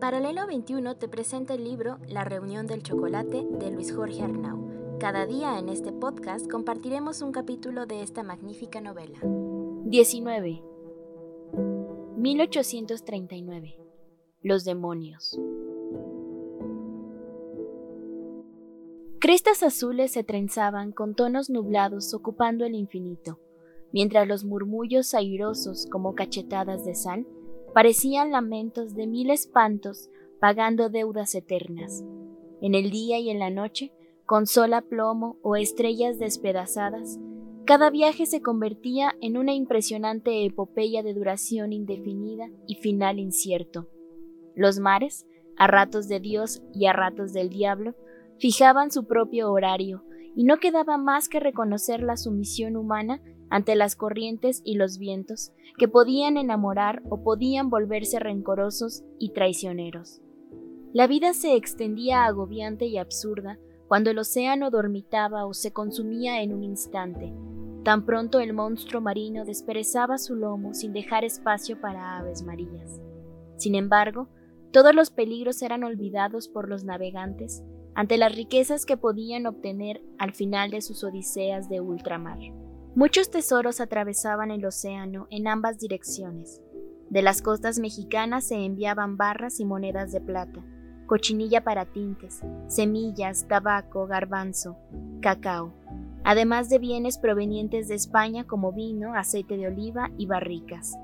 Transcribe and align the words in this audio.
Paralelo 0.00 0.46
21 0.46 0.96
te 0.96 1.08
presenta 1.08 1.54
el 1.54 1.64
libro 1.64 1.98
La 2.06 2.22
reunión 2.22 2.68
del 2.68 2.84
chocolate 2.84 3.44
de 3.58 3.72
Luis 3.72 3.92
Jorge 3.92 4.22
Arnau. 4.22 4.96
Cada 5.00 5.26
día 5.26 5.58
en 5.58 5.68
este 5.68 5.90
podcast 5.90 6.48
compartiremos 6.48 7.20
un 7.20 7.32
capítulo 7.32 7.84
de 7.84 8.02
esta 8.02 8.22
magnífica 8.22 8.80
novela. 8.80 9.18
19. 9.24 10.62
1839. 12.16 13.76
Los 14.42 14.64
demonios. 14.64 15.36
Crestas 19.18 19.64
azules 19.64 20.12
se 20.12 20.22
trenzaban 20.22 20.92
con 20.92 21.16
tonos 21.16 21.50
nublados 21.50 22.14
ocupando 22.14 22.64
el 22.64 22.76
infinito, 22.76 23.40
mientras 23.92 24.28
los 24.28 24.44
murmullos 24.44 25.12
airosos 25.14 25.88
como 25.90 26.14
cachetadas 26.14 26.84
de 26.84 26.94
sal 26.94 27.26
parecían 27.74 28.30
lamentos 28.30 28.94
de 28.94 29.06
mil 29.06 29.30
espantos 29.30 30.10
pagando 30.40 30.88
deudas 30.88 31.34
eternas. 31.34 32.04
En 32.60 32.74
el 32.74 32.90
día 32.90 33.18
y 33.18 33.30
en 33.30 33.38
la 33.38 33.50
noche, 33.50 33.92
con 34.26 34.46
sol 34.46 34.74
a 34.74 34.82
plomo 34.82 35.38
o 35.42 35.56
estrellas 35.56 36.18
despedazadas, 36.18 37.18
cada 37.64 37.90
viaje 37.90 38.26
se 38.26 38.40
convertía 38.40 39.14
en 39.20 39.36
una 39.36 39.52
impresionante 39.52 40.44
epopeya 40.44 41.02
de 41.02 41.14
duración 41.14 41.72
indefinida 41.72 42.48
y 42.66 42.76
final 42.76 43.18
incierto. 43.18 43.88
Los 44.54 44.78
mares, 44.78 45.26
a 45.56 45.66
ratos 45.66 46.08
de 46.08 46.18
Dios 46.18 46.62
y 46.72 46.86
a 46.86 46.92
ratos 46.92 47.32
del 47.32 47.50
diablo, 47.50 47.94
fijaban 48.38 48.90
su 48.90 49.06
propio 49.06 49.52
horario, 49.52 50.04
y 50.34 50.44
no 50.44 50.58
quedaba 50.58 50.96
más 50.98 51.28
que 51.28 51.40
reconocer 51.40 52.00
la 52.02 52.16
sumisión 52.16 52.76
humana 52.76 53.20
ante 53.50 53.74
las 53.76 53.96
corrientes 53.96 54.62
y 54.64 54.76
los 54.76 54.98
vientos, 54.98 55.52
que 55.78 55.88
podían 55.88 56.36
enamorar 56.36 57.02
o 57.08 57.22
podían 57.22 57.70
volverse 57.70 58.18
rencorosos 58.18 59.04
y 59.18 59.32
traicioneros. 59.32 60.20
La 60.92 61.06
vida 61.06 61.34
se 61.34 61.54
extendía 61.54 62.24
agobiante 62.24 62.86
y 62.86 62.98
absurda 62.98 63.58
cuando 63.88 64.10
el 64.10 64.18
océano 64.18 64.70
dormitaba 64.70 65.46
o 65.46 65.54
se 65.54 65.72
consumía 65.72 66.42
en 66.42 66.52
un 66.52 66.62
instante. 66.62 67.32
Tan 67.84 68.04
pronto 68.04 68.40
el 68.40 68.52
monstruo 68.52 69.00
marino 69.00 69.44
desperezaba 69.44 70.18
su 70.18 70.34
lomo 70.34 70.74
sin 70.74 70.92
dejar 70.92 71.24
espacio 71.24 71.80
para 71.80 72.18
aves 72.18 72.42
marías. 72.42 73.00
Sin 73.56 73.74
embargo, 73.74 74.28
todos 74.72 74.94
los 74.94 75.10
peligros 75.10 75.62
eran 75.62 75.84
olvidados 75.84 76.48
por 76.48 76.68
los 76.68 76.84
navegantes 76.84 77.62
ante 77.94 78.18
las 78.18 78.34
riquezas 78.34 78.84
que 78.84 78.96
podían 78.96 79.46
obtener 79.46 80.02
al 80.18 80.32
final 80.32 80.70
de 80.70 80.82
sus 80.82 81.02
odiseas 81.02 81.68
de 81.68 81.80
ultramar. 81.80 82.38
Muchos 82.98 83.30
tesoros 83.30 83.80
atravesaban 83.80 84.50
el 84.50 84.66
océano 84.66 85.28
en 85.30 85.46
ambas 85.46 85.78
direcciones. 85.78 86.60
De 87.10 87.22
las 87.22 87.42
costas 87.42 87.78
mexicanas 87.78 88.48
se 88.48 88.56
enviaban 88.56 89.16
barras 89.16 89.60
y 89.60 89.64
monedas 89.64 90.10
de 90.10 90.20
plata, 90.20 90.64
cochinilla 91.06 91.62
para 91.62 91.84
tintes, 91.84 92.40
semillas, 92.66 93.46
tabaco, 93.46 94.08
garbanzo, 94.08 94.78
cacao, 95.20 95.72
además 96.24 96.70
de 96.70 96.80
bienes 96.80 97.18
provenientes 97.18 97.86
de 97.86 97.94
España 97.94 98.42
como 98.48 98.72
vino, 98.72 99.14
aceite 99.14 99.56
de 99.56 99.68
oliva 99.68 100.10
y 100.18 100.26
barricas. 100.26 100.98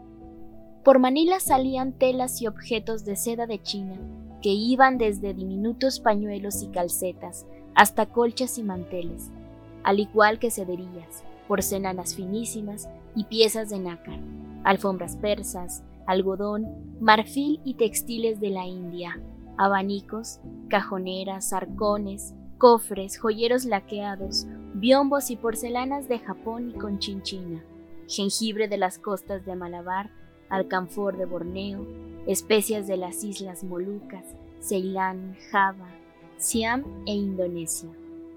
Por 0.83 0.98
Manila 0.98 1.39
salían 1.39 1.92
telas 1.92 2.42
y 2.42 2.48
objetos 2.48 3.05
de 3.05 3.15
seda 3.15 3.47
de 3.47 3.62
China, 3.62 4.00
que 4.42 4.50
iban 4.50 4.98
desde 4.98 5.33
diminutos 5.33 6.00
pañuelos 6.00 6.61
y 6.61 6.67
calcetas 6.70 7.47
hasta 7.77 8.06
colchas 8.06 8.59
y 8.59 8.65
manteles, 8.65 9.31
al 9.84 10.00
igual 10.00 10.41
que 10.41 10.50
cederías, 10.50 11.22
porcelanas 11.48 12.14
finísimas 12.14 12.89
y 13.14 13.25
piezas 13.25 13.70
de 13.70 13.78
nácar, 13.78 14.19
alfombras 14.64 15.17
persas, 15.17 15.83
algodón, 16.06 16.67
marfil 17.00 17.61
y 17.64 17.75
textiles 17.75 18.41
de 18.41 18.50
la 18.50 18.67
India, 18.67 19.20
abanicos, 19.56 20.41
cajoneras, 20.69 21.53
arcones, 21.53 22.34
cofres, 22.59 23.19
joyeros 23.19 23.65
laqueados, 23.65 24.47
biombos 24.75 25.31
y 25.31 25.37
porcelanas 25.37 26.09
de 26.09 26.19
Japón 26.19 26.71
y 26.71 26.78
conchinchina, 26.78 27.62
jengibre 28.09 28.69
de 28.69 28.78
las 28.78 28.99
costas 28.99 29.44
de 29.44 29.54
Malabar, 29.54 30.10
alcanfor 30.49 31.16
de 31.16 31.27
Borneo, 31.27 31.87
especias 32.27 32.87
de 32.87 32.97
las 32.97 33.22
islas 33.25 33.65
Molucas, 33.65 34.25
Ceilán, 34.60 35.37
Java, 35.50 35.88
Siam 36.37 36.84
e 37.06 37.12
Indonesia, 37.12 37.91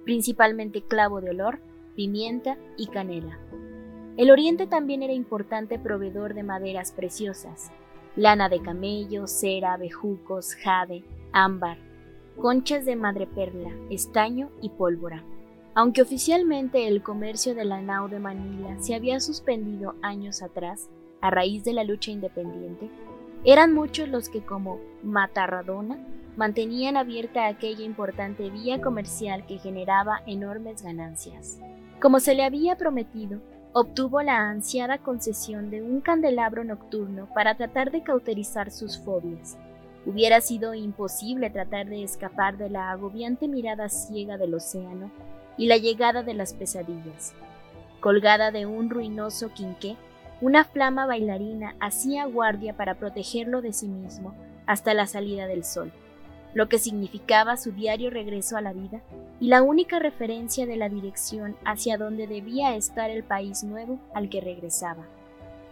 principalmente 0.04 0.82
clavo 0.82 1.22
de 1.22 1.32
olor, 1.32 1.60
pimienta 1.98 2.60
y 2.78 2.86
canela. 2.88 3.40
El 4.18 4.30
oriente 4.30 4.68
también 4.68 5.02
era 5.02 5.14
importante 5.14 5.80
proveedor 5.80 6.36
de 6.36 6.44
maderas 6.44 6.92
preciosas, 6.92 7.72
lana 8.16 8.50
de 8.50 8.62
camello, 8.62 9.26
cera, 9.26 9.76
bejucos, 9.78 10.54
jade, 10.54 11.04
ámbar, 11.34 11.80
conchas 12.40 12.86
de 12.86 12.96
madreperla, 12.96 13.72
estaño 13.90 14.52
y 14.62 14.70
pólvora. 14.70 15.24
Aunque 15.74 16.04
oficialmente 16.04 16.88
el 16.88 17.02
comercio 17.02 17.56
de 17.56 17.66
la 17.66 17.82
nao 17.82 18.08
de 18.08 18.20
Manila 18.20 18.78
se 18.80 18.94
había 18.94 19.20
suspendido 19.20 19.96
años 20.04 20.44
atrás, 20.44 20.90
a 21.20 21.32
raíz 21.32 21.64
de 21.64 21.74
la 21.74 21.84
lucha 21.84 22.12
independiente, 22.12 22.92
eran 23.44 23.74
muchos 23.74 24.08
los 24.08 24.30
que 24.30 24.46
como 24.46 24.80
Matarradona 25.02 25.98
mantenían 26.36 26.96
abierta 26.96 27.48
aquella 27.48 27.84
importante 27.84 28.52
vía 28.52 28.82
comercial 28.82 29.48
que 29.48 29.58
generaba 29.58 30.22
enormes 30.28 30.84
ganancias. 30.84 31.60
Como 32.00 32.20
se 32.20 32.36
le 32.36 32.44
había 32.44 32.76
prometido, 32.76 33.40
obtuvo 33.74 34.22
la 34.22 34.50
ansiada 34.50 35.00
concesión 35.00 35.72
de 35.72 35.82
un 35.82 36.02
candelabro 36.02 36.64
nocturno 36.64 37.28
para 37.34 37.56
tratar 37.56 37.90
de 37.90 38.04
cauterizar 38.04 38.70
sus 38.70 39.00
fobias. 39.00 39.58
Hubiera 40.06 40.40
sido 40.40 40.76
imposible 40.76 41.50
tratar 41.50 41.88
de 41.88 42.04
escapar 42.04 42.58
de 42.58 42.70
la 42.70 42.92
agobiante 42.92 43.48
mirada 43.48 43.90
ciega 43.90 44.38
del 44.38 44.54
océano 44.54 45.12
y 45.58 45.66
la 45.66 45.78
llegada 45.78 46.22
de 46.22 46.36
las 46.36 46.54
pesadillas. 46.54 47.34
Colgada 48.00 48.52
de 48.52 48.68
un 48.68 48.92
ruinoso 48.92 49.52
quinqué, 49.56 49.98
una 50.40 50.66
flama 50.66 51.08
bailarina 51.08 51.76
hacía 51.80 52.26
guardia 52.26 52.78
para 52.78 52.94
protegerlo 52.94 53.64
de 53.64 53.74
sí 53.74 53.88
mismo 53.88 54.36
hasta 54.68 54.94
la 54.94 55.08
salida 55.08 55.48
del 55.48 55.64
sol, 55.64 55.92
lo 56.58 56.70
que 56.70 56.80
significaba 56.80 57.56
su 57.56 57.72
diario 57.72 58.10
regreso 58.10 58.58
a 58.58 58.62
la 58.62 58.74
vida 58.74 59.04
y 59.40 59.50
la 59.50 59.62
única 59.62 60.00
referencia 60.00 60.66
de 60.66 60.76
la 60.76 60.90
dirección 60.90 61.56
hacia 61.64 62.00
donde 62.00 62.26
debía 62.26 62.76
estar 62.76 63.12
el 63.12 63.24
país 63.24 63.64
nuevo 63.64 64.00
al 64.16 64.28
que 64.28 64.42
regresaba. 64.42 65.06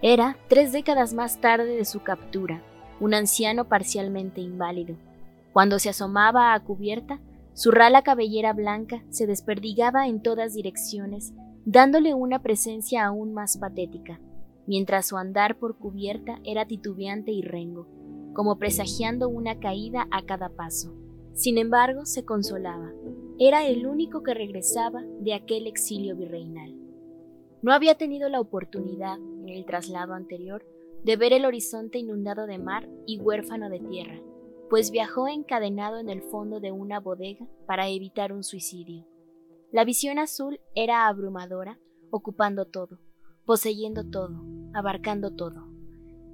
Era 0.03 0.37
tres 0.47 0.71
décadas 0.73 1.15
más 1.15 1.41
tarde 1.41 1.75
de 1.75 1.85
su 1.85 2.03
captura, 2.03 2.61
un 2.99 3.15
anciano 3.15 3.65
parcialmente 3.65 4.41
inválido. 4.41 4.95
Cuando 5.53 5.79
se 5.79 5.89
asomaba 5.89 6.53
a 6.53 6.59
cubierta, 6.59 7.19
su 7.55 7.71
rala 7.71 8.03
cabellera 8.03 8.53
blanca 8.53 9.01
se 9.09 9.25
desperdigaba 9.25 10.07
en 10.07 10.21
todas 10.21 10.53
direcciones, 10.53 11.33
dándole 11.65 12.13
una 12.13 12.43
presencia 12.43 13.05
aún 13.05 13.33
más 13.33 13.57
patética 13.57 14.19
mientras 14.67 15.07
su 15.07 15.17
andar 15.17 15.57
por 15.57 15.77
cubierta 15.77 16.39
era 16.43 16.65
titubeante 16.65 17.31
y 17.31 17.41
rengo, 17.41 17.87
como 18.35 18.59
presagiando 18.59 19.29
una 19.29 19.59
caída 19.59 20.07
a 20.11 20.23
cada 20.25 20.49
paso. 20.49 20.93
Sin 21.33 21.57
embargo, 21.57 22.05
se 22.05 22.25
consolaba. 22.25 22.91
Era 23.39 23.65
el 23.65 23.87
único 23.87 24.23
que 24.23 24.33
regresaba 24.33 25.03
de 25.21 25.33
aquel 25.33 25.67
exilio 25.67 26.15
virreinal. 26.15 26.75
No 27.61 27.71
había 27.71 27.95
tenido 27.95 28.29
la 28.29 28.41
oportunidad, 28.41 29.17
en 29.17 29.49
el 29.49 29.65
traslado 29.65 30.13
anterior, 30.13 30.65
de 31.03 31.15
ver 31.15 31.33
el 31.33 31.45
horizonte 31.45 31.97
inundado 31.97 32.45
de 32.45 32.57
mar 32.57 32.89
y 33.05 33.19
huérfano 33.19 33.69
de 33.69 33.79
tierra, 33.79 34.19
pues 34.69 34.91
viajó 34.91 35.27
encadenado 35.27 35.97
en 35.97 36.09
el 36.09 36.21
fondo 36.21 36.59
de 36.59 36.71
una 36.71 36.99
bodega 36.99 37.47
para 37.65 37.87
evitar 37.87 38.33
un 38.33 38.43
suicidio. 38.43 39.05
La 39.71 39.85
visión 39.85 40.19
azul 40.19 40.59
era 40.73 41.07
abrumadora, 41.07 41.79
ocupando 42.11 42.65
todo, 42.65 42.99
poseyendo 43.45 44.09
todo, 44.09 44.43
abarcando 44.73 45.31
todo, 45.31 45.74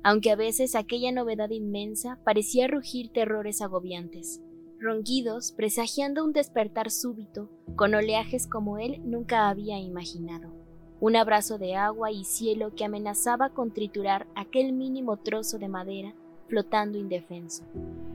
aunque 0.04 0.32
a 0.32 0.36
veces 0.36 0.76
aquella 0.76 1.12
novedad 1.12 1.50
inmensa 1.50 2.20
parecía 2.24 2.68
rugir 2.68 3.12
terrores 3.12 3.62
agobiantes, 3.62 4.42
ronquidos 4.80 5.52
presagiando 5.52 6.24
un 6.24 6.34
despertar 6.34 6.90
súbito, 6.90 7.50
con 7.76 7.94
oleajes 7.94 8.48
como 8.48 8.80
él 8.80 9.02
nunca 9.04 9.50
había 9.50 9.80
imaginado, 9.80 10.52
un 11.00 11.16
abrazo 11.16 11.58
de 11.58 11.76
agua 11.76 12.12
y 12.12 12.26
cielo 12.26 12.74
que 12.76 12.86
amenazaba 12.86 13.50
con 13.50 13.72
triturar 13.72 14.28
aquel 14.36 14.74
mínimo 14.74 15.18
trozo 15.18 15.58
de 15.58 15.68
madera 15.68 16.14
flotando 16.48 16.98
indefenso, 16.98 17.64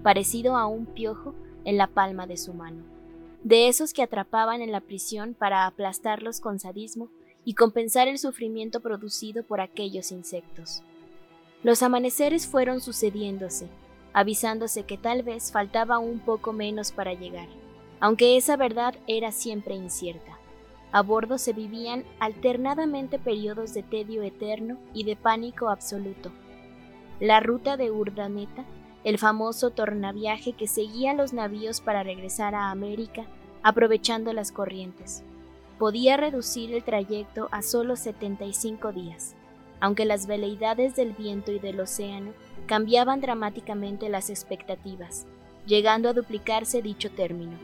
parecido 0.03 0.57
a 0.57 0.67
un 0.67 0.87
piojo 0.87 1.35
en 1.65 1.79
la 1.79 1.87
palma 1.87 2.27
de 2.27 2.37
su 2.37 2.53
mano, 2.53 2.85
de 3.43 3.69
esos 3.69 3.93
que 3.93 4.03
atrapaban 4.03 4.61
en 4.61 4.73
la 4.73 4.81
prisión 4.81 5.35
para 5.35 5.67
aplastarlos 5.67 6.41
con 6.41 6.59
sadismo 6.59 7.09
y 7.45 7.55
compensar 7.55 8.09
el 8.09 8.19
sufrimiento 8.19 8.81
producido 8.81 9.45
por 9.45 9.61
aquellos 9.61 10.11
insectos. 10.13 10.83
Los 11.63 11.83
amaneceres 11.83 12.47
fueron 12.47 12.81
sucediéndose, 12.81 13.69
avisándose 14.13 14.85
que 14.85 14.99
tal 14.99 15.23
vez 15.23 15.53
faltaba 15.53 15.99
un 15.99 16.21
poco 16.21 16.53
menos 16.53 16.93
para 16.93 17.15
llegar, 17.15 17.49
aunque 18.01 18.37
esa 18.37 18.57
verdad 18.57 18.95
era 19.07 19.33
siempre 19.33 19.75
incierta. 19.75 20.39
A 20.93 21.03
bordo 21.03 21.39
se 21.39 21.53
vivían 21.53 22.05
alternadamente 22.21 23.19
periodos 23.19 23.75
de 23.75 23.83
tedio 23.83 24.23
eterno 24.23 24.79
y 24.95 25.05
de 25.05 25.17
pánico 25.17 25.69
absoluto. 25.69 26.31
La 27.21 27.41
ruta 27.41 27.77
de 27.77 27.91
Urdaneta 27.91 28.65
el 29.07 29.19
famoso 29.19 29.71
tornaviaje 29.71 30.55
que 30.55 30.67
seguía 30.67 31.15
los 31.15 31.33
navíos 31.33 31.81
para 31.81 32.03
regresar 32.03 32.57
a 32.57 32.73
América 32.73 33.25
aprovechando 33.63 34.33
las 34.33 34.51
corrientes. 34.51 35.23
Podía 35.79 36.17
reducir 36.17 36.75
el 36.75 36.83
trayecto 36.83 37.49
a 37.53 37.63
solo 37.63 37.95
75 37.95 38.91
días, 38.91 39.36
aunque 39.81 40.05
las 40.05 40.27
veleidades 40.27 40.97
del 40.97 41.13
viento 41.13 41.53
y 41.53 41.59
del 41.59 41.81
océano 41.81 42.33
cambiaban 42.67 43.21
dramáticamente 43.21 44.09
las 44.09 44.31
expectativas, 44.31 45.27
llegando 45.67 46.09
a 46.09 46.13
duplicarse 46.13 46.83
dicho 46.83 47.11
término. 47.11 47.59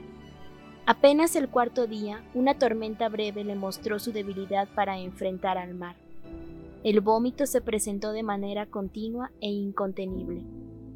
Apenas 0.84 1.36
el 1.36 1.48
cuarto 1.48 1.86
día, 1.86 2.24
una 2.34 2.58
tormenta 2.58 3.08
breve 3.08 3.44
le 3.44 3.54
mostró 3.54 3.98
su 3.98 4.12
debilidad 4.12 4.68
para 4.74 4.98
enfrentar 4.98 5.56
al 5.56 5.74
mar. 5.74 5.96
El 6.82 7.00
vómito 7.00 7.46
se 7.46 7.60
presentó 7.60 8.10
de 8.12 8.24
manera 8.24 8.66
continua 8.66 9.30
e 9.40 9.48
incontenible, 9.48 10.42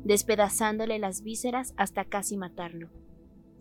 despedazándole 0.05 0.99
las 0.99 1.23
vísceras 1.23 1.73
hasta 1.77 2.05
casi 2.05 2.37
matarlo. 2.37 2.89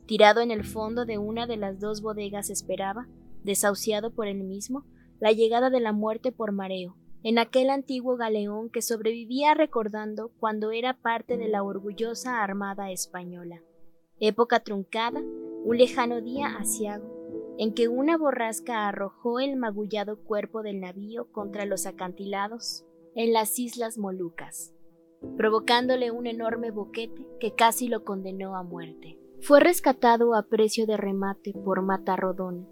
Tirado 0.08 0.42
en 0.42 0.50
el 0.50 0.64
fondo 0.64 1.06
de 1.06 1.20
una 1.20 1.46
de 1.46 1.58
las 1.58 1.80
dos 1.80 2.02
bodegas 2.02 2.50
esperaba, 2.50 3.08
desahuciado 3.44 4.12
por 4.12 4.28
él 4.28 4.44
mismo, 4.44 4.84
la 5.20 5.32
llegada 5.32 5.70
de 5.70 5.80
la 5.80 5.94
muerte 5.94 6.32
por 6.32 6.52
mareo, 6.52 6.98
en 7.26 7.40
aquel 7.40 7.72
antiguo 7.72 8.18
galeón 8.18 8.70
que 8.70 8.84
sobrevivía 8.84 9.56
recordando 9.56 10.30
cuando 10.40 10.70
era 10.70 11.02
parte 11.02 11.38
de 11.38 11.48
la 11.48 11.64
orgullosa 11.64 12.44
Armada 12.44 12.92
Española. 12.92 13.64
Época 14.20 14.60
truncada, 14.60 15.24
un 15.64 15.76
lejano 15.76 16.22
día 16.22 16.56
asiago, 16.60 17.56
en 17.58 17.74
que 17.74 17.88
una 17.88 18.16
borrasca 18.16 18.88
arrojó 18.88 19.40
el 19.40 19.56
magullado 19.56 20.24
cuerpo 20.24 20.62
del 20.62 20.80
navío 20.80 21.32
contra 21.32 21.66
los 21.66 21.88
acantilados 21.88 22.86
en 23.16 23.34
las 23.34 23.58
Islas 23.58 23.98
Molucas, 23.98 24.76
provocándole 25.36 26.12
un 26.12 26.28
enorme 26.28 26.70
boquete 26.70 27.26
que 27.40 27.56
casi 27.56 27.88
lo 27.88 28.04
condenó 28.04 28.56
a 28.56 28.62
muerte. 28.62 29.18
Fue 29.42 29.60
rescatado 29.60 30.36
a 30.36 30.44
precio 30.44 30.86
de 30.86 30.96
remate 30.96 31.54
por 31.54 31.82
Matarrodón, 31.82 32.70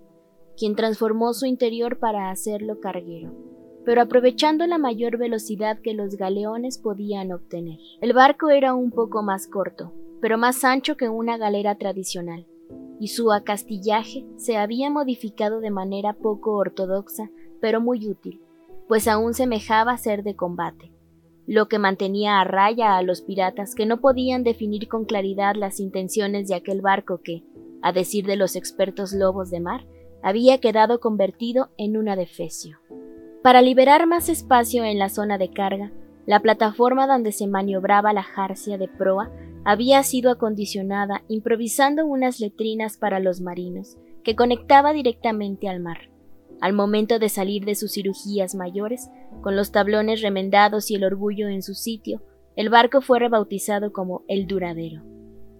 quien 0.56 0.76
transformó 0.76 1.34
su 1.34 1.48
interior 1.48 1.98
para 1.98 2.30
hacerlo 2.30 2.80
carguero, 2.80 3.34
pero 3.86 4.02
aprovechando 4.02 4.66
la 4.68 4.78
mayor 4.78 5.18
velocidad 5.18 5.80
que 5.80 5.94
los 5.94 6.16
galeones 6.16 6.78
podían 6.78 7.32
obtener. 7.32 7.80
El 8.02 8.14
barco 8.14 8.50
era 8.50 8.74
un 8.74 8.92
poco 8.92 9.24
más 9.24 9.48
corto, 9.48 9.94
pero 10.22 10.38
más 10.38 10.64
ancho 10.64 10.96
que 10.96 11.10
una 11.10 11.38
galera 11.38 11.76
tradicional, 11.76 12.48
y 13.00 13.10
su 13.10 13.32
acastillaje 13.32 14.26
se 14.38 14.58
había 14.58 14.90
modificado 14.90 15.60
de 15.60 15.72
manera 15.72 16.14
poco 16.14 16.56
ortodoxa, 16.56 17.30
pero 17.60 17.82
muy 17.82 18.08
útil, 18.08 18.42
pues 18.88 19.08
aún 19.08 19.34
semejaba 19.34 19.98
ser 19.98 20.24
de 20.24 20.36
combate, 20.36 20.94
lo 21.46 21.68
que 21.68 21.80
mantenía 21.80 22.40
a 22.40 22.46
raya 22.46 22.98
a 22.98 23.02
los 23.02 23.22
piratas 23.22 23.76
que 23.76 23.86
no 23.86 24.00
podían 24.00 24.44
definir 24.44 24.88
con 24.88 25.06
claridad 25.06 25.56
las 25.56 25.80
intenciones 25.80 26.48
de 26.48 26.56
aquel 26.56 26.82
barco 26.82 27.22
que, 27.22 27.44
a 27.82 27.92
decir 27.92 28.26
de 28.26 28.38
los 28.38 28.56
expertos 28.56 29.12
lobos 29.12 29.50
de 29.50 29.60
mar, 29.60 29.86
había 30.22 30.60
quedado 30.60 31.02
convertido 31.02 31.70
en 31.78 31.98
un 31.98 32.08
adefesio. 32.08 32.80
Para 33.44 33.62
liberar 33.62 34.08
más 34.08 34.30
espacio 34.30 34.86
en 34.86 34.98
la 34.98 35.10
zona 35.10 35.38
de 35.38 35.50
carga, 35.52 35.92
la 36.26 36.40
plataforma 36.40 37.08
donde 37.08 37.34
se 37.34 37.46
maniobraba 37.46 38.14
la 38.14 38.24
jarcia 38.24 38.78
de 38.78 38.88
proa 38.88 39.34
había 39.66 40.02
sido 40.04 40.32
acondicionada 40.32 41.24
improvisando 41.28 42.06
unas 42.06 42.40
letrinas 42.40 42.96
para 42.96 43.20
los 43.20 43.42
marinos, 43.42 43.98
que 44.24 44.38
conectaba 44.38 44.94
directamente 44.94 45.68
al 45.68 45.82
mar. 45.82 46.10
Al 46.62 46.72
momento 46.72 47.20
de 47.20 47.28
salir 47.28 47.66
de 47.66 47.76
sus 47.76 47.92
cirugías 47.92 48.56
mayores, 48.56 49.10
con 49.42 49.58
los 49.58 49.74
tablones 49.74 50.22
remendados 50.22 50.90
y 50.90 50.96
el 50.96 51.04
orgullo 51.04 51.50
en 51.50 51.64
su 51.64 51.74
sitio, 51.74 52.24
el 52.56 52.70
barco 52.70 53.02
fue 53.02 53.20
rebautizado 53.20 53.92
como 53.92 54.24
el 54.30 54.48
Duradero. 54.48 55.02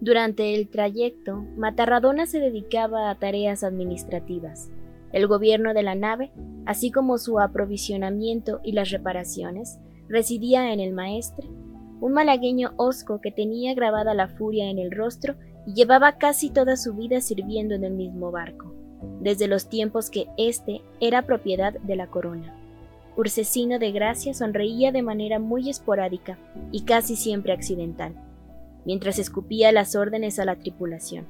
Durante 0.00 0.54
el 0.54 0.70
trayecto, 0.70 1.44
Matarradona 1.58 2.24
se 2.24 2.40
dedicaba 2.40 3.10
a 3.10 3.18
tareas 3.18 3.62
administrativas. 3.62 4.70
El 5.14 5.28
gobierno 5.28 5.74
de 5.74 5.84
la 5.84 5.94
nave, 5.94 6.32
así 6.66 6.90
como 6.90 7.18
su 7.18 7.38
aprovisionamiento 7.38 8.58
y 8.64 8.72
las 8.72 8.90
reparaciones, 8.90 9.78
residía 10.08 10.72
en 10.72 10.80
el 10.80 10.92
maestre 10.92 11.46
un 12.00 12.12
malagueño 12.12 12.72
hosco 12.78 13.20
que 13.20 13.30
tenía 13.30 13.74
grabada 13.74 14.12
la 14.12 14.26
furia 14.26 14.68
en 14.68 14.80
el 14.80 14.90
rostro 14.90 15.36
y 15.68 15.74
llevaba 15.74 16.18
casi 16.18 16.50
toda 16.50 16.76
su 16.76 16.94
vida 16.94 17.20
sirviendo 17.20 17.76
en 17.76 17.84
el 17.84 17.92
mismo 17.92 18.32
barco, 18.32 18.74
desde 19.20 19.46
los 19.46 19.68
tiempos 19.68 20.10
que 20.10 20.26
éste 20.36 20.82
era 20.98 21.22
propiedad 21.22 21.72
de 21.72 21.94
la 21.94 22.08
corona. 22.08 22.52
Ursesino 23.16 23.78
de 23.78 23.92
Gracia 23.92 24.34
sonreía 24.34 24.90
de 24.90 25.02
manera 25.02 25.38
muy 25.38 25.70
esporádica 25.70 26.38
y 26.72 26.82
casi 26.82 27.14
siempre 27.14 27.52
accidental, 27.52 28.16
mientras 28.84 29.20
escupía 29.20 29.70
las 29.70 29.94
órdenes 29.94 30.40
a 30.40 30.44
la 30.44 30.56
tripulación. 30.56 31.28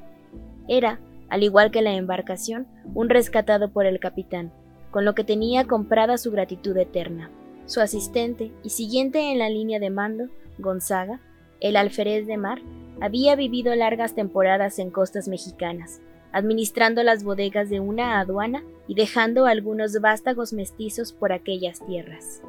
Era, 0.68 1.00
al 1.34 1.42
igual 1.42 1.72
que 1.72 1.82
la 1.82 1.94
embarcación, 1.94 2.68
un 2.94 3.08
rescatado 3.08 3.72
por 3.72 3.86
el 3.86 3.98
capitán, 3.98 4.52
con 4.92 5.04
lo 5.04 5.16
que 5.16 5.24
tenía 5.24 5.64
comprada 5.64 6.16
su 6.16 6.30
gratitud 6.30 6.76
eterna. 6.76 7.28
Su 7.66 7.80
asistente 7.80 8.52
y 8.62 8.70
siguiente 8.70 9.32
en 9.32 9.40
la 9.40 9.48
línea 9.48 9.80
de 9.80 9.90
mando 9.90 10.28
Gonzaga, 10.58 11.20
el 11.58 11.74
alférez 11.74 12.28
de 12.28 12.36
mar, 12.36 12.60
había 13.00 13.34
vivido 13.34 13.74
largas 13.74 14.14
temporadas 14.14 14.78
en 14.78 14.92
costas 14.92 15.26
mexicanas, 15.26 16.00
administrando 16.30 17.02
las 17.02 17.24
bodegas 17.24 17.68
de 17.68 17.80
una 17.80 18.20
aduana 18.20 18.62
y 18.86 18.94
dejando 18.94 19.46
algunos 19.46 20.00
vástagos 20.00 20.52
mestizos 20.52 21.12
por 21.12 21.32
aquellas 21.32 21.84
tierras. 21.84 22.42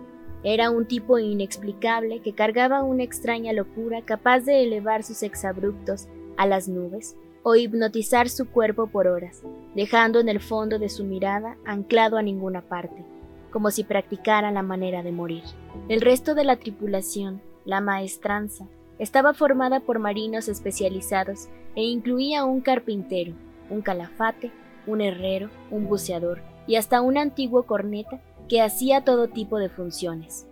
Era 0.44 0.70
un 0.70 0.86
tipo 0.86 1.18
inexplicable 1.18 2.20
que 2.20 2.36
cargaba 2.36 2.84
una 2.84 3.02
extraña 3.02 3.52
locura 3.52 4.04
capaz 4.06 4.42
de 4.42 4.64
elevar 4.64 5.02
sus 5.02 5.24
exabruptos 5.24 6.08
a 6.38 6.46
las 6.46 6.68
nubes 6.68 7.16
o 7.48 7.56
hipnotizar 7.56 8.28
su 8.28 8.50
cuerpo 8.50 8.88
por 8.88 9.06
horas, 9.06 9.44
dejando 9.76 10.20
en 10.20 10.30
el 10.30 10.40
fondo 10.40 10.80
de 10.80 10.90
su 10.90 11.04
mirada 11.04 11.58
anclado 11.64 12.18
a 12.18 12.24
ninguna 12.24 12.62
parte, 12.62 13.06
como 13.52 13.70
si 13.70 13.84
practicara 13.84 14.50
la 14.50 14.64
manera 14.64 15.04
de 15.04 15.12
morir. 15.12 15.44
El 15.88 16.02
resto 16.02 16.34
de 16.34 16.44
la 16.44 16.56
tripulación 16.56 17.44
la 17.64 17.82
maestranza 17.82 18.68
estaba 18.98 19.36
formada 19.36 19.80
por 19.80 20.00
marinos 20.00 20.48
especializados 20.48 21.48
e 21.76 21.84
incluía 21.84 22.46
un 22.46 22.62
carpintero, 22.62 23.36
un 23.70 23.84
calafate, 23.84 24.52
un 24.88 25.02
herrero, 25.02 25.52
un 25.70 25.88
buceador 25.88 26.42
y 26.66 26.78
hasta 26.78 27.02
un 27.02 27.16
antiguo 27.16 27.68
corneta 27.68 28.22
que 28.50 28.64
hacía 28.64 29.04
todo 29.04 29.28
tipo 29.28 29.60
de 29.60 29.70
funciones. 29.70 30.48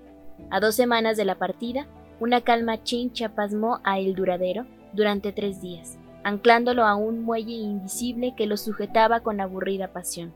A 0.51 0.59
dos 0.59 0.75
semanas 0.75 1.17
de 1.17 1.25
la 1.25 1.39
partida, 1.39 1.87
una 2.19 2.41
calma 2.41 2.83
chincha 2.83 3.29
pasmó 3.29 3.79
a 3.83 3.97
El 3.97 4.13
Duradero 4.13 4.67
durante 4.93 5.31
tres 5.31 5.59
días, 5.59 5.97
anclándolo 6.23 6.85
a 6.85 6.95
un 6.95 7.23
muelle 7.23 7.53
invisible 7.53 8.33
que 8.35 8.45
lo 8.45 8.57
sujetaba 8.57 9.19
con 9.21 9.41
aburrida 9.41 9.89
pasión. 9.89 10.33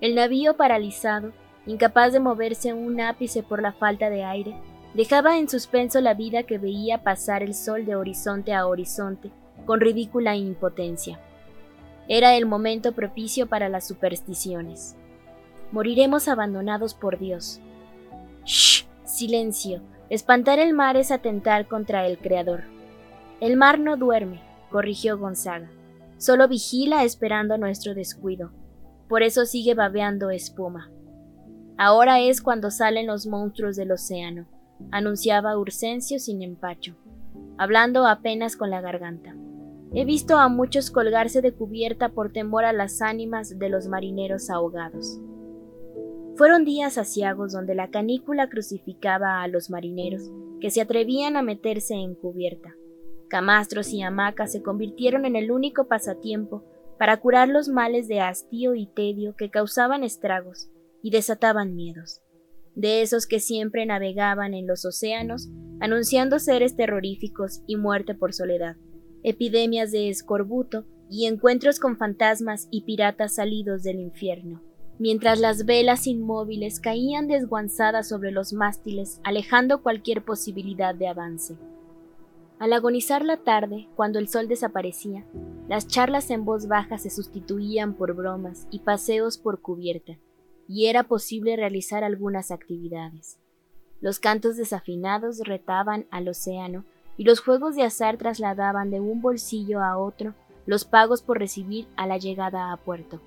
El 0.00 0.14
navío 0.14 0.56
paralizado, 0.56 1.32
incapaz 1.66 2.12
de 2.12 2.20
moverse 2.20 2.72
un 2.72 3.00
ápice 3.00 3.42
por 3.42 3.62
la 3.62 3.72
falta 3.72 4.10
de 4.10 4.24
aire, 4.24 4.56
dejaba 4.94 5.38
en 5.38 5.48
suspenso 5.48 6.00
la 6.00 6.14
vida 6.14 6.42
que 6.42 6.58
veía 6.58 7.02
pasar 7.02 7.42
el 7.42 7.54
sol 7.54 7.86
de 7.86 7.94
horizonte 7.94 8.52
a 8.52 8.66
horizonte 8.66 9.30
con 9.64 9.80
ridícula 9.80 10.36
impotencia. 10.36 11.20
Era 12.08 12.34
el 12.36 12.46
momento 12.46 12.92
propicio 12.92 13.46
para 13.46 13.68
las 13.68 13.86
supersticiones. 13.86 14.96
Moriremos 15.70 16.28
abandonados 16.28 16.94
por 16.94 17.18
Dios. 17.18 17.60
¡Shh! 18.44 18.84
Silencio. 19.04 19.80
Espantar 20.10 20.58
el 20.58 20.74
mar 20.74 20.96
es 20.96 21.10
atentar 21.10 21.68
contra 21.68 22.06
el 22.06 22.18
Creador. 22.18 22.64
El 23.40 23.56
mar 23.56 23.78
no 23.78 23.96
duerme, 23.96 24.40
corrigió 24.72 25.16
Gonzaga. 25.18 25.70
Solo 26.18 26.48
vigila 26.48 27.04
esperando 27.04 27.56
nuestro 27.58 27.94
descuido. 27.94 28.50
Por 29.08 29.22
eso 29.22 29.44
sigue 29.44 29.74
babeando 29.74 30.30
espuma. 30.30 30.90
Ahora 31.76 32.18
es 32.20 32.42
cuando 32.42 32.72
salen 32.72 33.06
los 33.06 33.26
monstruos 33.26 33.76
del 33.76 33.92
océano 33.92 34.46
anunciaba 34.90 35.56
Ursencio 35.56 36.18
sin 36.18 36.42
empacho, 36.42 36.96
hablando 37.58 38.06
apenas 38.06 38.56
con 38.56 38.70
la 38.70 38.80
garganta. 38.80 39.34
He 39.94 40.04
visto 40.04 40.38
a 40.38 40.48
muchos 40.48 40.90
colgarse 40.90 41.42
de 41.42 41.52
cubierta 41.52 42.08
por 42.08 42.32
temor 42.32 42.64
a 42.64 42.72
las 42.72 43.02
ánimas 43.02 43.58
de 43.58 43.68
los 43.68 43.88
marineros 43.88 44.48
ahogados. 44.50 45.20
Fueron 46.36 46.64
días 46.64 46.96
asiagos 46.96 47.52
donde 47.52 47.74
la 47.74 47.90
canícula 47.90 48.48
crucificaba 48.48 49.42
a 49.42 49.48
los 49.48 49.68
marineros 49.68 50.30
que 50.60 50.70
se 50.70 50.80
atrevían 50.80 51.36
a 51.36 51.42
meterse 51.42 51.94
en 51.94 52.14
cubierta. 52.14 52.74
Camastros 53.32 53.94
y 53.94 54.02
hamacas 54.02 54.52
se 54.52 54.62
convirtieron 54.62 55.24
en 55.24 55.36
el 55.36 55.50
único 55.50 55.88
pasatiempo 55.88 56.66
para 56.98 57.16
curar 57.16 57.48
los 57.48 57.70
males 57.70 58.06
de 58.06 58.20
hastío 58.20 58.74
y 58.74 58.88
tedio 58.88 59.36
que 59.36 59.48
causaban 59.48 60.04
estragos 60.04 60.68
y 61.02 61.12
desataban 61.12 61.74
miedos 61.74 62.20
de 62.74 63.00
esos 63.00 63.26
que 63.26 63.40
siempre 63.40 63.86
navegaban 63.86 64.52
en 64.52 64.66
los 64.66 64.84
océanos, 64.84 65.48
anunciando 65.80 66.38
seres 66.38 66.76
terroríficos 66.76 67.62
y 67.66 67.76
muerte 67.76 68.14
por 68.14 68.34
soledad, 68.34 68.76
epidemias 69.22 69.92
de 69.92 70.10
escorbuto 70.10 70.84
y 71.10 71.24
encuentros 71.24 71.78
con 71.80 71.96
fantasmas 71.96 72.68
y 72.70 72.82
piratas 72.82 73.36
salidos 73.36 73.82
del 73.82 73.98
infierno, 73.98 74.62
mientras 74.98 75.40
las 75.40 75.64
velas 75.64 76.06
inmóviles 76.06 76.80
caían 76.80 77.28
desguanzadas 77.28 78.10
sobre 78.10 78.30
los 78.30 78.52
mástiles, 78.52 79.22
alejando 79.24 79.82
cualquier 79.82 80.22
posibilidad 80.22 80.94
de 80.94 81.08
avance. 81.08 81.56
Al 82.62 82.72
agonizar 82.74 83.24
la 83.24 83.38
tarde, 83.38 83.88
cuando 83.96 84.20
el 84.20 84.28
sol 84.28 84.46
desaparecía, 84.46 85.24
las 85.68 85.88
charlas 85.88 86.30
en 86.30 86.44
voz 86.44 86.68
baja 86.68 86.96
se 86.96 87.10
sustituían 87.10 87.94
por 87.94 88.14
bromas 88.14 88.68
y 88.70 88.78
paseos 88.78 89.36
por 89.36 89.60
cubierta, 89.60 90.16
y 90.68 90.86
era 90.86 91.02
posible 91.02 91.56
realizar 91.56 92.04
algunas 92.04 92.52
actividades. 92.52 93.40
Los 94.00 94.20
cantos 94.20 94.56
desafinados 94.56 95.40
retaban 95.40 96.06
al 96.12 96.28
océano 96.28 96.84
y 97.16 97.24
los 97.24 97.40
juegos 97.40 97.74
de 97.74 97.82
azar 97.82 98.16
trasladaban 98.16 98.92
de 98.92 99.00
un 99.00 99.20
bolsillo 99.20 99.82
a 99.82 99.98
otro 99.98 100.32
los 100.64 100.84
pagos 100.84 101.20
por 101.20 101.40
recibir 101.40 101.88
a 101.96 102.06
la 102.06 102.16
llegada 102.16 102.72
a 102.72 102.76
puerto. 102.76 103.20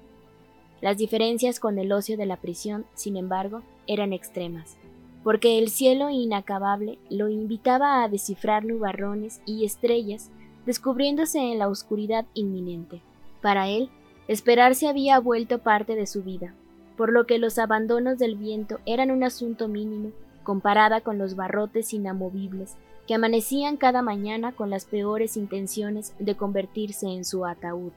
Las 0.80 0.96
diferencias 0.96 1.60
con 1.60 1.78
el 1.78 1.92
ocio 1.92 2.16
de 2.16 2.26
la 2.26 2.38
prisión, 2.38 2.86
sin 2.94 3.18
embargo, 3.18 3.64
eran 3.86 4.14
extremas, 4.14 4.78
porque 5.26 5.58
el 5.58 5.70
cielo 5.70 6.12
inacabable 6.12 7.00
lo 7.10 7.30
invitaba 7.30 8.04
a 8.04 8.10
descifrar 8.10 8.64
nubarrones 8.64 9.42
y 9.48 9.66
estrellas, 9.66 10.30
descubriéndose 10.68 11.40
en 11.40 11.58
la 11.58 11.68
oscuridad 11.68 12.26
inminente. 12.36 13.02
Para 13.42 13.68
él, 13.68 13.90
esperarse 14.28 14.88
había 14.88 15.20
vuelto 15.20 15.58
parte 15.64 15.96
de 15.96 16.06
su 16.06 16.22
vida, 16.22 16.54
por 16.96 17.12
lo 17.12 17.26
que 17.26 17.40
los 17.40 17.58
abandonos 17.58 18.20
del 18.20 18.36
viento 18.36 18.80
eran 18.86 19.10
un 19.10 19.24
asunto 19.24 19.68
mínimo 19.68 20.12
comparada 20.44 21.02
con 21.02 21.18
los 21.18 21.36
barrotes 21.36 21.92
inamovibles 21.92 22.76
que 23.08 23.16
amanecían 23.16 23.78
cada 23.78 24.04
mañana 24.04 24.52
con 24.52 24.70
las 24.70 24.86
peores 24.86 25.38
intenciones 25.38 26.14
de 26.20 26.36
convertirse 26.36 27.08
en 27.08 27.26
su 27.26 27.48
ataúd. 27.48 27.94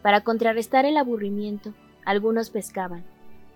Para 0.00 0.20
contrarrestar 0.20 0.84
el 0.84 0.96
aburrimiento, 0.96 1.74
algunos 2.04 2.50
pescaban, 2.50 3.02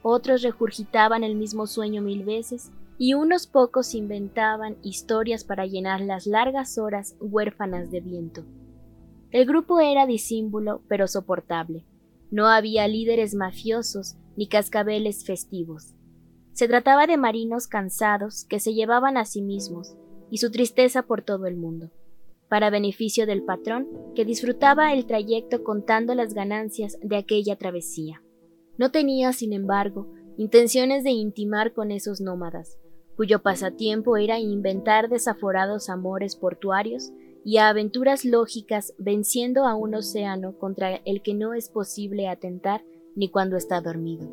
otros 0.07 0.43
regurgitaban 0.43 1.25
el 1.25 1.35
mismo 1.35 1.67
sueño 1.67 2.03
mil 2.03 2.25
veces, 2.25 2.71
y 2.99 3.15
unos 3.15 3.47
pocos 3.47 3.95
inventaban 3.95 4.77
historias 4.83 5.45
para 5.45 5.65
llenar 5.65 6.03
las 6.03 6.27
largas 6.27 6.77
horas 6.77 7.17
huérfanas 7.21 7.91
de 7.91 8.03
viento. 8.03 8.45
El 9.31 9.47
grupo 9.47 9.81
era 9.81 10.07
disímbulo, 10.07 10.83
pero 10.89 11.09
soportable. 11.09 11.87
No 12.31 12.49
había 12.49 12.87
líderes 12.87 13.35
mafiosos 13.35 14.17
ni 14.37 14.47
cascabeles 14.47 15.25
festivos. 15.25 15.95
Se 16.53 16.69
trataba 16.69 17.07
de 17.07 17.17
marinos 17.17 17.67
cansados 17.67 18.45
que 18.45 18.61
se 18.61 18.75
llevaban 18.75 19.17
a 19.17 19.25
sí 19.25 19.41
mismos, 19.41 19.97
y 20.31 20.37
su 20.37 20.51
tristeza 20.51 21.05
por 21.05 21.23
todo 21.23 21.47
el 21.47 21.57
mundo, 21.57 21.91
para 22.49 22.69
beneficio 22.69 23.25
del 23.25 23.43
patrón 23.43 23.89
que 24.15 24.27
disfrutaba 24.27 24.93
el 24.93 25.07
trayecto 25.07 25.65
contando 25.65 26.15
las 26.15 26.35
ganancias 26.35 26.99
de 27.03 27.17
aquella 27.17 27.57
travesía. 27.57 28.24
No 28.76 28.90
tenía, 28.90 29.33
sin 29.33 29.52
embargo, 29.52 30.09
intenciones 30.37 31.04
de 31.04 31.11
intimar 31.11 31.73
con 31.73 31.90
esos 31.93 32.21
nómadas, 32.21 32.78
cuyo 33.16 33.40
pasatiempo 33.40 34.16
era 34.16 34.40
inventar 34.40 35.09
desaforados 35.09 35.88
amores 35.88 36.35
portuarios 36.35 37.12
y 37.45 37.59
aventuras 37.59 38.25
lógicas 38.25 38.95
venciendo 38.99 39.66
a 39.66 39.76
un 39.76 39.95
océano 39.95 40.59
contra 40.59 40.97
el 41.04 41.23
que 41.23 41.35
no 41.35 41.54
es 41.54 41.69
posible 41.69 42.28
atentar 42.28 42.83
ni 43.14 43.31
cuando 43.31 43.57
está 43.57 43.81
dormido. 43.81 44.28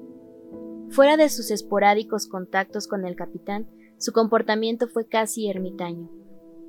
Fuera 0.89 1.17
de 1.17 1.29
sus 1.29 1.51
esporádicos 1.51 2.27
contactos 2.27 2.87
con 2.87 3.05
el 3.05 3.15
capitán, 3.15 3.69
su 3.97 4.11
comportamiento 4.11 4.87
fue 4.87 5.07
casi 5.07 5.47
ermitaño. 5.47 6.09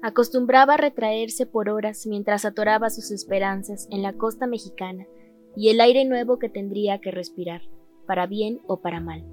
Acostumbraba 0.03 0.75
a 0.75 0.77
retraerse 0.77 1.47
por 1.47 1.71
horas 1.71 2.07
mientras 2.07 2.45
atoraba 2.45 2.91
sus 2.91 3.11
esperanzas 3.11 3.87
en 3.91 4.03
la 4.03 4.13
costa 4.13 4.47
mexicana 4.47 5.07
y 5.57 5.69
el 5.69 5.81
aire 5.81 6.05
nuevo 6.05 6.39
que 6.39 6.49
tendría 6.49 7.01
que 7.01 7.11
respirar, 7.11 7.63
para 8.07 8.27
bien 8.27 8.61
o 8.67 8.81
para 8.81 9.01
mal. 9.01 9.25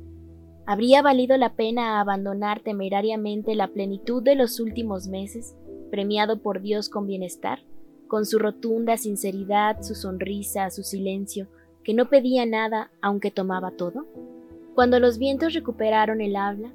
¿Habría 0.66 1.02
valido 1.02 1.38
la 1.38 1.56
pena 1.56 2.00
abandonar 2.00 2.60
temerariamente 2.60 3.56
la 3.56 3.70
plenitud 3.70 4.22
de 4.22 4.36
los 4.36 4.60
últimos 4.60 5.08
meses, 5.08 5.56
premiado 5.90 6.42
por 6.42 6.62
Dios 6.62 6.90
con 6.90 7.08
bienestar, 7.08 7.60
con 8.08 8.26
su 8.26 8.38
rotunda 8.38 8.98
sinceridad, 8.98 9.82
su 9.82 9.96
sonrisa, 9.96 10.70
su 10.70 10.84
silencio, 10.84 11.48
que 11.84 11.94
no 11.94 12.10
pedía 12.10 12.46
nada 12.46 12.92
aunque 13.02 13.32
tomaba 13.32 13.72
todo? 13.72 14.06
Cuando 14.76 15.00
los 15.00 15.18
vientos 15.18 15.54
recuperaron 15.54 16.22
el 16.22 16.36
habla, 16.36 16.72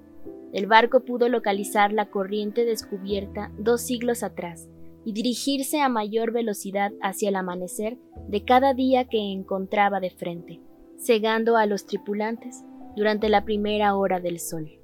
el 0.52 0.66
barco 0.66 1.00
pudo 1.00 1.28
localizar 1.28 1.92
la 1.92 2.10
corriente 2.10 2.64
descubierta 2.64 3.52
dos 3.58 3.80
siglos 3.80 4.22
atrás 4.22 4.68
y 5.04 5.12
dirigirse 5.12 5.80
a 5.80 5.88
mayor 5.88 6.32
velocidad 6.32 6.92
hacia 7.02 7.28
el 7.28 7.36
amanecer 7.36 7.98
de 8.28 8.44
cada 8.44 8.74
día 8.74 9.06
que 9.06 9.32
encontraba 9.32 10.00
de 10.00 10.10
frente, 10.10 10.60
cegando 10.98 11.56
a 11.56 11.66
los 11.66 11.86
tripulantes 11.86 12.64
durante 12.96 13.28
la 13.28 13.44
primera 13.44 13.96
hora 13.96 14.20
del 14.20 14.38
sol. 14.38 14.83